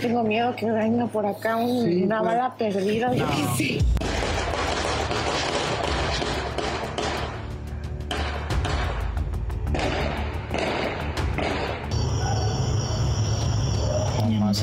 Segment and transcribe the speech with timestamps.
[0.00, 2.30] tengo miedo que venga por acá una pues.
[2.30, 3.10] bala perdida.
[3.10, 3.26] No.
[3.56, 3.78] Sí.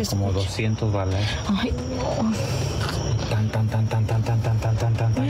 [0.10, 1.24] como 200 balas.
[1.48, 1.74] Ay,
[3.32, 5.26] Tan, tan, tan, tan, tan, tan, tan, tan, tan, tan, tan.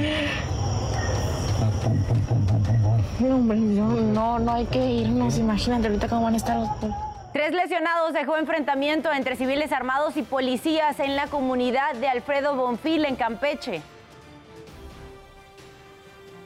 [3.19, 5.37] No, no, no hay que irnos.
[5.37, 7.06] Imagínate ahorita cómo van a estar los...
[7.37, 13.05] Tres lesionados dejó enfrentamiento entre civiles armados y policías en la comunidad de Alfredo Bonfil
[13.05, 13.83] en Campeche.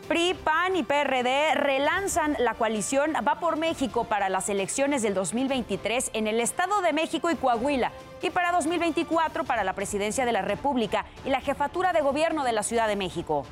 [0.09, 6.11] PRI, PAN y PRD relanzan la coalición Va por México para las elecciones del 2023
[6.11, 10.41] en el Estado de México y Coahuila y para 2024 para la presidencia de la
[10.41, 13.45] República y la jefatura de gobierno de la Ciudad de México.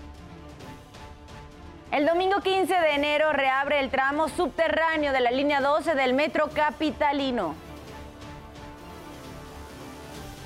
[1.91, 6.52] El domingo 15 de enero reabre el tramo subterráneo de la línea 12 del metro
[6.53, 7.55] capitalino.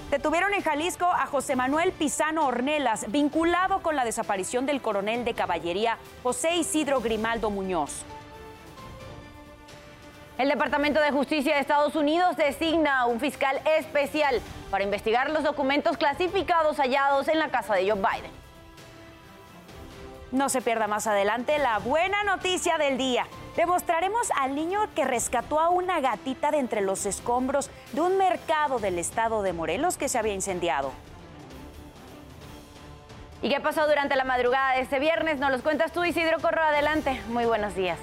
[0.09, 5.34] Detuvieron en Jalisco a José Manuel Pizano Ornelas, vinculado con la desaparición del coronel de
[5.34, 8.03] caballería José Isidro Grimaldo Muñoz.
[10.38, 14.40] El Departamento de Justicia de Estados Unidos designa un fiscal especial
[14.72, 18.44] para investigar los documentos clasificados hallados en la casa de Joe Biden.
[20.34, 23.28] No se pierda más adelante la buena noticia del día.
[23.56, 28.80] Demostraremos al niño que rescató a una gatita de entre los escombros de un mercado
[28.80, 30.92] del estado de Morelos que se había incendiado.
[33.44, 35.38] ¿Y qué pasó durante la madrugada de este viernes?
[35.38, 36.64] Nos los cuentas tú, Isidro Corro.
[36.64, 37.22] Adelante.
[37.28, 38.00] Muy buenos días.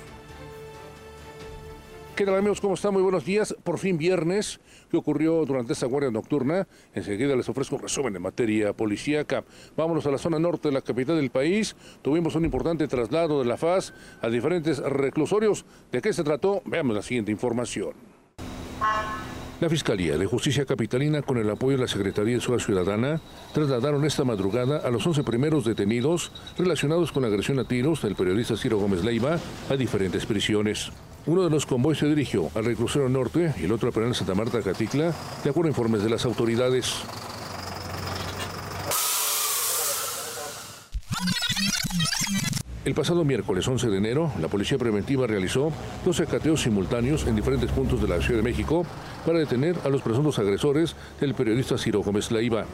[2.20, 2.60] ¿Qué tal amigos?
[2.60, 2.92] ¿Cómo están?
[2.92, 3.56] Muy buenos días.
[3.64, 4.60] Por fin viernes.
[4.90, 6.68] ¿Qué ocurrió durante esta guardia nocturna?
[6.92, 9.42] Enseguida les ofrezco un resumen en materia policíaca.
[9.74, 11.74] Vámonos a la zona norte de la capital del país.
[12.02, 15.64] Tuvimos un importante traslado de la FAS a diferentes reclusorios.
[15.90, 16.60] ¿De qué se trató?
[16.66, 17.94] Veamos la siguiente información.
[19.58, 23.20] La Fiscalía de Justicia Capitalina, con el apoyo de la Secretaría de Seguridad Ciudadana,
[23.54, 28.14] trasladaron esta madrugada a los 11 primeros detenidos relacionados con la agresión a tiros del
[28.14, 29.38] periodista Ciro Gómez Leiva
[29.70, 30.92] a diferentes prisiones.
[31.26, 34.34] Uno de los convoys se dirigió al reclusorio norte y el otro a penal Santa
[34.34, 35.12] Marta Caticla,
[35.44, 36.94] de acuerdo a informes de las autoridades.
[42.82, 45.70] El pasado miércoles 11 de enero, la Policía Preventiva realizó
[46.04, 48.86] dos cateos simultáneos en diferentes puntos de la Ciudad de México
[49.26, 52.64] para detener a los presuntos agresores del periodista Ciro Gómez Leiva.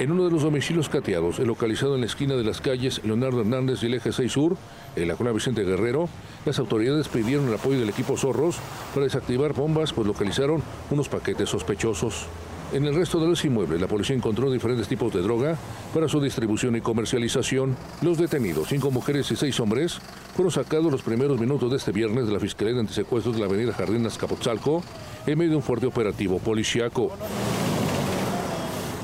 [0.00, 3.82] En uno de los domicilios cateados, localizado en la esquina de las calles Leonardo Hernández
[3.82, 4.56] y el Eje 6 Sur,
[4.96, 6.08] en la colonia Vicente Guerrero,
[6.44, 8.56] las autoridades pidieron el apoyo del equipo Zorros
[8.92, 12.26] para desactivar bombas, pues localizaron unos paquetes sospechosos.
[12.72, 15.56] En el resto de los inmuebles, la policía encontró diferentes tipos de droga
[15.94, 17.76] para su distribución y comercialización.
[18.02, 20.00] Los detenidos, cinco mujeres y seis hombres,
[20.34, 23.46] fueron sacados los primeros minutos de este viernes de la Fiscalía de Antisecuestros de la
[23.46, 24.82] avenida Jardín Azcapotzalco
[25.24, 27.12] en medio de un fuerte operativo policiaco.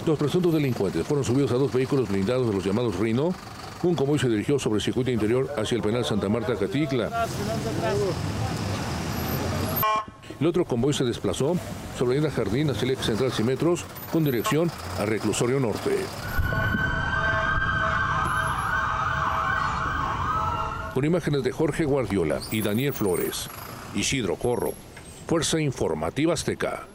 [0.06, 3.34] Los presuntos delincuentes fueron subidos a dos vehículos blindados de los llamados Rino.
[3.82, 7.26] Un convoy se dirigió sobre el circuito interior hacia el penal Santa Marta Caticla.
[10.40, 11.54] El otro convoy se desplazó
[11.98, 15.96] sobre la Jardín hacia el eje central 100 metros con dirección al reclusorio norte.
[20.94, 23.48] Con imágenes de Jorge Guardiola y Daniel Flores,
[23.94, 24.72] Isidro Corro,
[25.26, 26.89] Fuerza Informativa Azteca.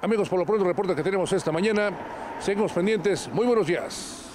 [0.00, 1.90] Amigos, por lo pronto, el reporte que tenemos esta mañana.
[2.38, 3.28] Seguimos pendientes.
[3.32, 4.27] Muy buenos días.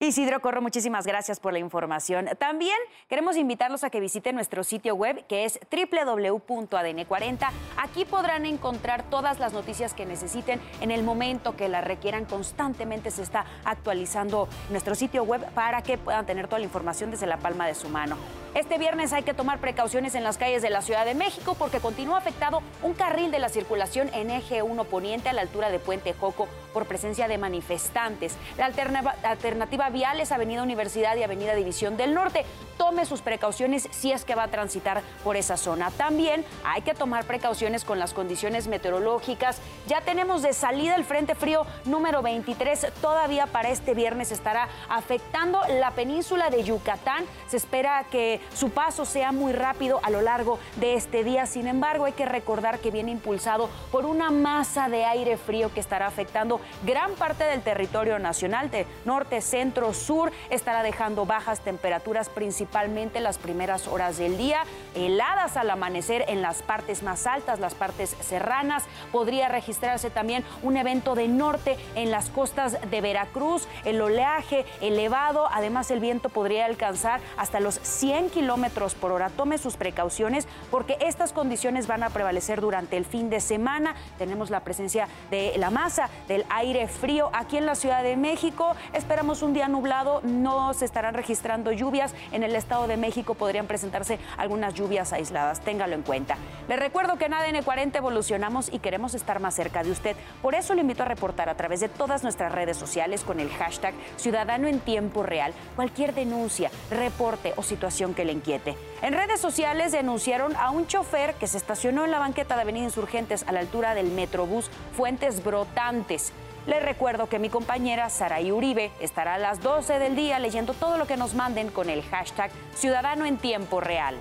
[0.00, 2.28] Isidro Corro, muchísimas gracias por la información.
[2.38, 2.76] También
[3.08, 7.48] queremos invitarlos a que visiten nuestro sitio web que es www.adn40.
[7.76, 12.26] Aquí podrán encontrar todas las noticias que necesiten en el momento que las requieran.
[12.26, 17.26] Constantemente se está actualizando nuestro sitio web para que puedan tener toda la información desde
[17.26, 18.16] la palma de su mano.
[18.54, 21.80] Este viernes hay que tomar precauciones en las calles de la Ciudad de México porque
[21.80, 25.80] continúa afectado un carril de la circulación en eje 1 poniente a la altura de
[25.80, 28.36] Puente Joco por presencia de manifestantes.
[28.56, 32.44] La alternativa vial es Avenida Universidad y Avenida División del Norte.
[32.76, 35.90] Tome sus precauciones si es que va a transitar por esa zona.
[35.90, 39.60] También hay que tomar precauciones con las condiciones meteorológicas.
[39.86, 42.92] Ya tenemos de salida el Frente Frío número 23.
[43.00, 47.24] Todavía para este viernes estará afectando la península de Yucatán.
[47.48, 51.46] Se espera que su paso sea muy rápido a lo largo de este día.
[51.46, 55.80] Sin embargo, hay que recordar que viene impulsado por una masa de aire frío que
[55.80, 62.28] estará afectando gran parte del territorio nacional, de norte, centro sur estará dejando bajas temperaturas
[62.28, 64.62] principalmente las primeras horas del día,
[64.94, 68.84] heladas al amanecer en las partes más altas, las partes serranas.
[69.12, 75.48] Podría registrarse también un evento de norte en las costas de Veracruz, el oleaje elevado,
[75.52, 79.30] además el viento podría alcanzar hasta los 100 kilómetros por hora.
[79.30, 83.94] Tome sus precauciones porque estas condiciones van a prevalecer durante el fin de semana.
[84.18, 88.74] Tenemos la presencia de la masa del aire frío aquí en la Ciudad de México.
[88.92, 92.14] Esperamos un día nublado, no se estarán registrando lluvias.
[92.32, 95.60] En el Estado de México podrían presentarse algunas lluvias aisladas.
[95.60, 96.36] Téngalo en cuenta.
[96.68, 100.16] Le recuerdo que en ADN 40 evolucionamos y queremos estar más cerca de usted.
[100.42, 103.50] Por eso le invito a reportar a través de todas nuestras redes sociales con el
[103.50, 108.76] hashtag Ciudadano en Tiempo Real cualquier denuncia, reporte o situación que le inquiete.
[109.02, 112.84] En redes sociales denunciaron a un chofer que se estacionó en la banqueta de Avenida
[112.84, 116.32] Insurgentes a la altura del Metrobús Fuentes Brotantes.
[116.68, 120.98] Les recuerdo que mi compañera Saraí Uribe estará a las 12 del día leyendo todo
[120.98, 124.14] lo que nos manden con el hashtag Ciudadano en Tiempo Real.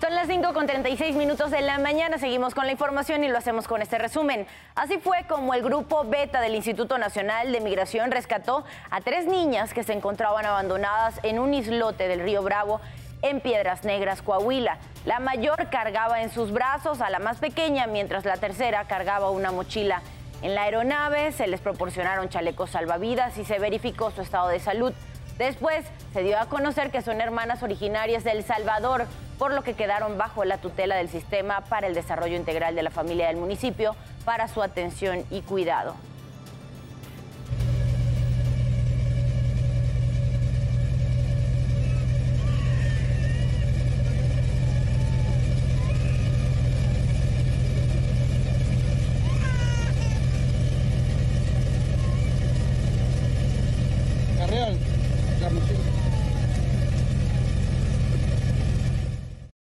[0.00, 2.16] Son las 5 con 36 minutos de la mañana.
[2.16, 4.46] Seguimos con la información y lo hacemos con este resumen.
[4.74, 9.74] Así fue como el grupo Beta del Instituto Nacional de Migración rescató a tres niñas
[9.74, 12.80] que se encontraban abandonadas en un islote del río Bravo
[13.22, 14.78] en Piedras Negras, Coahuila.
[15.04, 19.50] La mayor cargaba en sus brazos a la más pequeña, mientras la tercera cargaba una
[19.52, 20.02] mochila.
[20.42, 24.92] En la aeronave se les proporcionaron chalecos salvavidas y se verificó su estado de salud.
[25.38, 29.06] Después se dio a conocer que son hermanas originarias de El Salvador,
[29.38, 32.90] por lo que quedaron bajo la tutela del Sistema para el Desarrollo Integral de la
[32.90, 35.94] Familia del municipio para su atención y cuidado.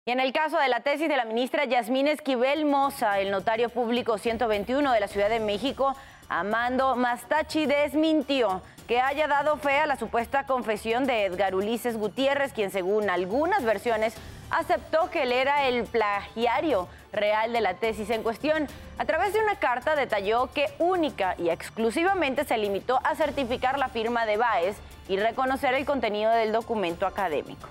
[0.08, 3.70] Y en el caso de la tesis de la ministra Yasmín Esquivel Moza, el notario
[3.70, 5.96] público 121 de la Ciudad de México,
[6.30, 12.54] Amando Mastachi, desmintió que haya dado fe a la supuesta confesión de Edgar Ulises Gutiérrez,
[12.54, 14.14] quien según algunas versiones
[14.52, 18.68] aceptó que él era el plagiario real de la tesis en cuestión.
[19.00, 23.90] A través de una carta detalló que única y exclusivamente se limitó a certificar la
[23.90, 24.78] firma de Baez
[25.08, 27.68] y reconocer el contenido del documento académico.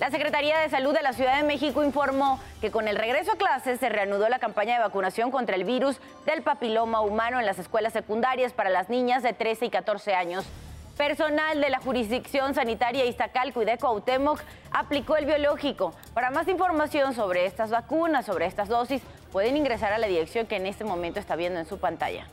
[0.00, 3.36] La Secretaría de Salud de la Ciudad de México informó que con el regreso a
[3.36, 7.60] clases se reanudó la campaña de vacunación contra el virus del papiloma humano en las
[7.60, 10.44] escuelas secundarias para las niñas de 13 y 14 años.
[10.96, 14.40] Personal de la jurisdicción sanitaria Iztacalco y de Cuauhtémoc
[14.72, 15.94] aplicó el biológico.
[16.12, 19.00] Para más información sobre estas vacunas, sobre estas dosis,
[19.30, 22.26] pueden ingresar a la dirección que en este momento está viendo en su pantalla.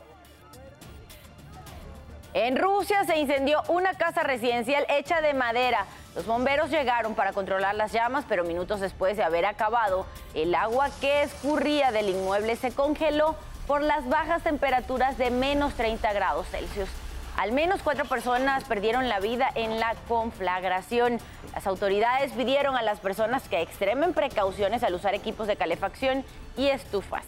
[2.34, 5.86] En Rusia se incendió una casa residencial hecha de madera.
[6.14, 10.90] Los bomberos llegaron para controlar las llamas, pero minutos después de haber acabado, el agua
[11.00, 13.34] que escurría del inmueble se congeló
[13.66, 16.90] por las bajas temperaturas de menos 30 grados Celsius.
[17.38, 21.18] Al menos cuatro personas perdieron la vida en la conflagración.
[21.54, 26.26] Las autoridades pidieron a las personas que extremen precauciones al usar equipos de calefacción
[26.58, 27.24] y estufas.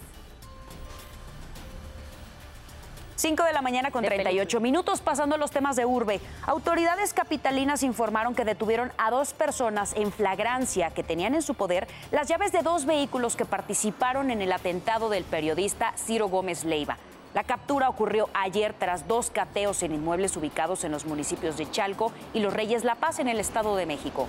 [3.24, 6.20] 5 de la mañana con 38 minutos pasando los temas de urbe.
[6.42, 11.86] Autoridades capitalinas informaron que detuvieron a dos personas en flagrancia que tenían en su poder
[12.12, 16.98] las llaves de dos vehículos que participaron en el atentado del periodista Ciro Gómez Leiva.
[17.32, 22.12] La captura ocurrió ayer tras dos cateos en inmuebles ubicados en los municipios de Chalco
[22.34, 24.28] y Los Reyes La Paz en el Estado de México.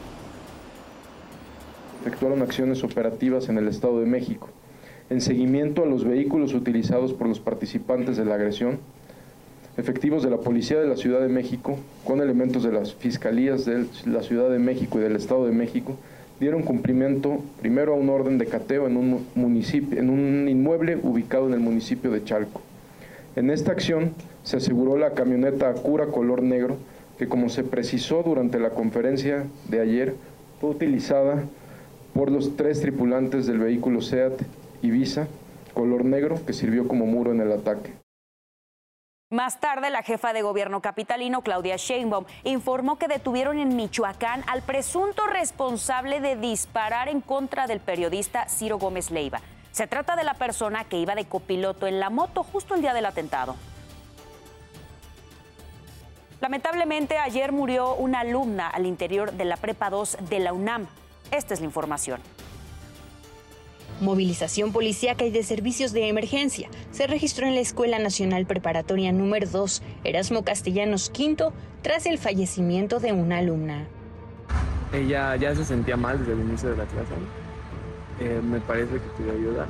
[1.99, 4.51] Efectuaron acciones operativas en el Estado de México
[5.09, 8.79] en seguimiento a los vehículos utilizados por los participantes de la agresión,
[9.77, 13.85] efectivos de la Policía de la Ciudad de México, con elementos de las Fiscalías de
[14.05, 15.95] la Ciudad de México y del Estado de México,
[16.39, 21.47] dieron cumplimiento primero a un orden de cateo en un, municipio, en un inmueble ubicado
[21.47, 22.61] en el municipio de Chalco.
[23.35, 24.11] En esta acción
[24.43, 26.77] se aseguró la camioneta Acura color negro,
[27.17, 30.15] que como se precisó durante la conferencia de ayer,
[30.59, 31.43] fue utilizada
[32.13, 34.41] por los tres tripulantes del vehículo SEAT
[34.81, 35.27] Ibiza,
[35.73, 37.93] color negro, que sirvió como muro en el ataque.
[39.31, 44.61] Más tarde, la jefa de gobierno capitalino, Claudia Sheinbaum, informó que detuvieron en Michoacán al
[44.61, 49.41] presunto responsable de disparar en contra del periodista Ciro Gómez Leiva.
[49.71, 52.93] Se trata de la persona que iba de copiloto en la moto justo el día
[52.93, 53.55] del atentado.
[56.39, 60.87] Lamentablemente, ayer murió una alumna al interior de la Prepa 2 de la UNAM.
[61.31, 62.21] Esta es la información.
[64.01, 69.47] Movilización policíaca y de servicios de emergencia se registró en la Escuela Nacional Preparatoria número
[69.47, 73.87] 2, Erasmo Castellanos V, tras el fallecimiento de una alumna.
[74.91, 77.13] Ella ya se sentía mal desde el inicio de la clase.
[78.19, 79.65] Eh, me parece que pidió ayuda.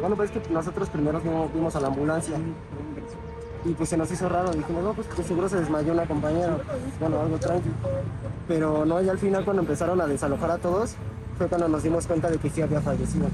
[0.00, 2.36] Bueno, pues que nosotros primero fuimos a la ambulancia
[3.64, 4.52] y pues se nos hizo raro.
[4.52, 6.58] Dijimos, no, pues que seguro se desmayó una compañera,
[6.98, 7.74] bueno, algo tranquilo.
[8.48, 10.96] Pero no, y al final cuando empezaron a desalojar a todos,
[11.36, 13.26] fue cuando nos dimos cuenta de que sí había fallecido.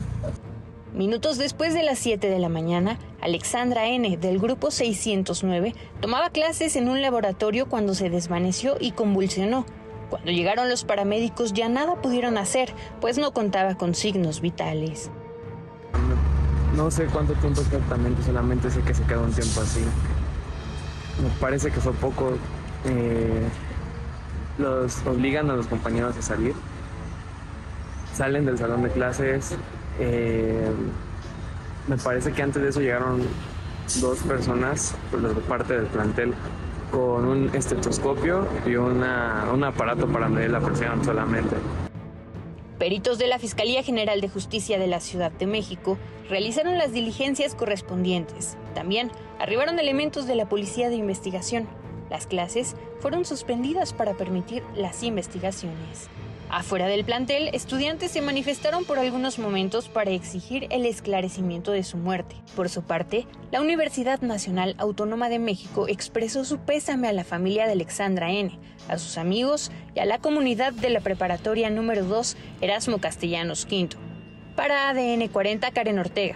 [0.94, 6.74] Minutos después de las 7 de la mañana, Alexandra N., del grupo 609, tomaba clases
[6.74, 9.66] en un laboratorio cuando se desvaneció y convulsionó.
[10.08, 15.10] Cuando llegaron los paramédicos ya nada pudieron hacer, pues no contaba con signos vitales.
[16.74, 19.80] No sé cuánto tiempo exactamente, solamente sé que se quedó un tiempo así.
[21.22, 22.32] Me parece que fue poco.
[22.86, 23.48] Eh,
[24.58, 26.54] los obligan a los compañeros a salir
[28.20, 29.56] salen del salón de clases.
[29.98, 30.70] Eh,
[31.88, 33.22] me parece que antes de eso llegaron
[34.02, 36.34] dos personas por pues, parte del plantel
[36.90, 41.56] con un estetoscopio y una, un aparato para medir la presión solamente.
[42.78, 45.96] Peritos de la Fiscalía General de Justicia de la Ciudad de México
[46.28, 48.58] realizaron las diligencias correspondientes.
[48.74, 51.66] También arribaron elementos de la Policía de Investigación.
[52.10, 56.10] Las clases fueron suspendidas para permitir las investigaciones.
[56.52, 61.96] Afuera del plantel, estudiantes se manifestaron por algunos momentos para exigir el esclarecimiento de su
[61.96, 62.34] muerte.
[62.56, 67.66] Por su parte, la Universidad Nacional Autónoma de México expresó su pésame a la familia
[67.66, 72.36] de Alexandra N., a sus amigos y a la comunidad de la preparatoria número 2
[72.60, 73.90] Erasmo Castellanos V.
[74.56, 76.34] Para ADN 40, Karen Ortega,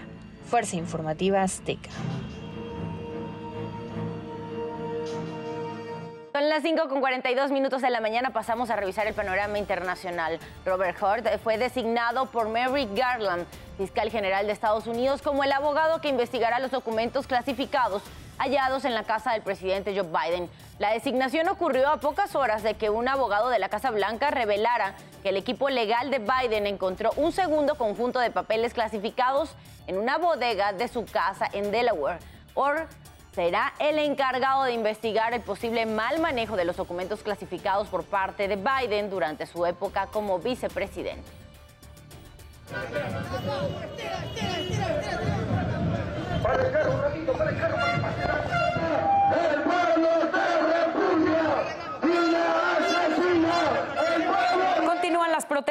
[0.49, 1.91] Fuerza Informativa Azteca.
[6.37, 8.31] Son las 5 con 42 minutos de la mañana.
[8.31, 10.41] Pasamos a revisar el panorama internacional.
[10.67, 13.47] Robert Hurt fue designado por Mary Garland,
[13.79, 18.03] fiscal general de Estados Unidos, como el abogado que investigará los documentos clasificados
[18.37, 20.51] hallados en la casa del presidente Joe Biden.
[20.81, 24.97] La designación ocurrió a pocas horas de que un abogado de la Casa Blanca revelara
[25.23, 29.55] que el equipo legal de Biden encontró un segundo conjunto de papeles clasificados
[29.87, 32.19] en una bodega de su casa en Delaware
[33.35, 38.47] será el encargado de investigar el posible mal manejo de los documentos clasificados por parte
[38.49, 41.29] de Biden durante su época como vicepresidente.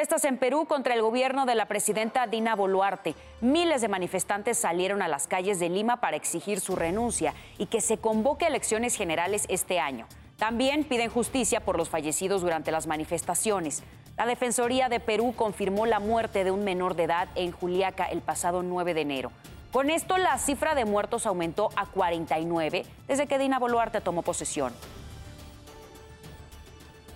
[0.04, 3.16] En Perú contra el gobierno de la presidenta Dina Boluarte.
[3.40, 7.80] Miles de manifestantes salieron a las calles de Lima para exigir su renuncia y que
[7.80, 10.06] se convoque elecciones generales este año.
[10.38, 13.82] También piden justicia por los fallecidos durante las manifestaciones.
[14.18, 18.22] La Defensoría de Perú confirmó la muerte de un menor de edad en Juliaca el
[18.22, 19.32] pasado 9 de enero.
[19.72, 24.74] Con esto, la cifra de muertos aumentó a 49 desde que Dina Boluarte tomó posesión.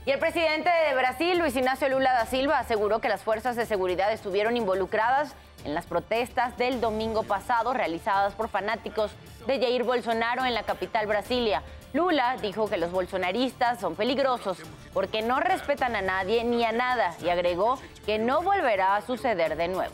[0.07, 3.65] Y el presidente de Brasil, Luis Ignacio Lula da Silva, aseguró que las fuerzas de
[3.65, 5.35] seguridad estuvieron involucradas
[5.65, 9.11] en las protestas del domingo pasado realizadas por fanáticos
[9.47, 11.61] de Jair Bolsonaro en la capital Brasilia.
[11.91, 14.59] Lula dijo que los bolsonaristas son peligrosos
[14.93, 19.57] porque no respetan a nadie ni a nada y agregó que no volverá a suceder
[19.57, 19.93] de nuevo.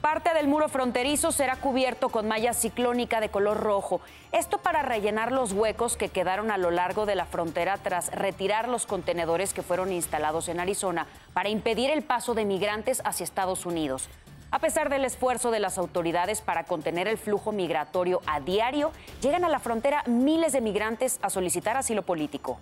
[0.00, 4.00] Parte del muro fronterizo será cubierto con malla ciclónica de color rojo.
[4.32, 8.66] Esto para rellenar los huecos que quedaron a lo largo de la frontera tras retirar
[8.66, 13.66] los contenedores que fueron instalados en Arizona para impedir el paso de migrantes hacia Estados
[13.66, 14.08] Unidos.
[14.50, 19.44] A pesar del esfuerzo de las autoridades para contener el flujo migratorio a diario, llegan
[19.44, 22.58] a la frontera miles de migrantes a solicitar asilo político.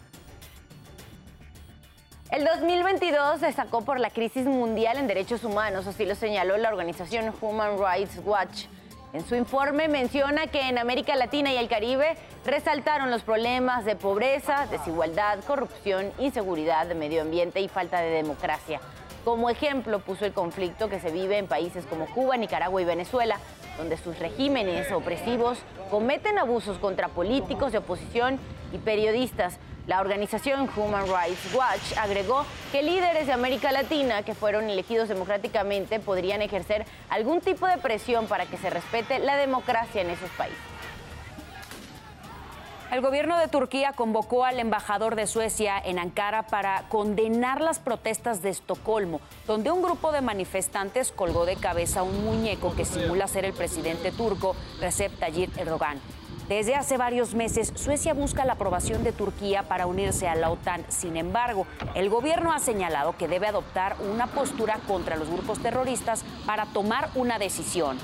[2.30, 7.32] El 2022 destacó por la crisis mundial en derechos humanos, así lo señaló la organización
[7.40, 8.66] Human Rights Watch.
[9.14, 13.96] En su informe menciona que en América Latina y el Caribe resaltaron los problemas de
[13.96, 18.78] pobreza, desigualdad, corrupción, inseguridad, medio ambiente y falta de democracia.
[19.24, 23.38] Como ejemplo puso el conflicto que se vive en países como Cuba, Nicaragua y Venezuela,
[23.78, 28.38] donde sus regímenes opresivos cometen abusos contra políticos de oposición
[28.70, 29.58] y periodistas,
[29.88, 35.98] la organización Human Rights Watch agregó que líderes de América Latina que fueron elegidos democráticamente
[35.98, 40.58] podrían ejercer algún tipo de presión para que se respete la democracia en esos países.
[42.90, 48.42] El gobierno de Turquía convocó al embajador de Suecia en Ankara para condenar las protestas
[48.42, 53.46] de Estocolmo, donde un grupo de manifestantes colgó de cabeza un muñeco que simula ser
[53.46, 55.98] el presidente turco Recep Tayyip Erdogan.
[56.48, 60.82] Desde hace varios meses, Suecia busca la aprobación de Turquía para unirse a la OTAN.
[60.88, 66.24] Sin embargo, el gobierno ha señalado que debe adoptar una postura contra los grupos terroristas
[66.46, 67.98] para tomar una decisión.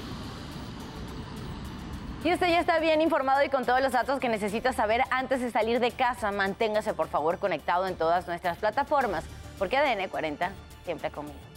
[2.22, 5.40] Y usted ya está bien informado y con todos los datos que necesita saber antes
[5.40, 9.24] de salir de casa, manténgase por favor conectado en todas nuestras plataformas,
[9.58, 10.50] porque ADN 40
[10.84, 11.53] siempre conmigo.